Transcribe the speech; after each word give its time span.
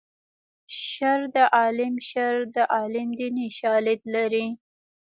شر 0.89 1.19
د 1.35 1.37
عالم 1.57 1.93
شر 2.09 2.35
د 2.55 2.57
عالم 2.75 3.07
دیني 3.19 3.47
شالید 3.59 4.01
لري 4.15 4.47